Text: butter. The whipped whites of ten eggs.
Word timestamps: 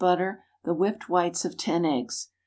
butter. 0.01 0.43
The 0.63 0.73
whipped 0.73 1.09
whites 1.09 1.45
of 1.45 1.57
ten 1.57 1.85
eggs. 1.85 2.29